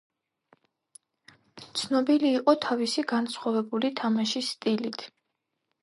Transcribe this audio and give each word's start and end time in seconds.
ცნობილი 1.81 2.33
იყო 2.39 2.57
თავისი 2.65 3.07
განსხვავებული 3.15 3.93
თამაშის 4.03 4.53
სტილით. 4.57 5.11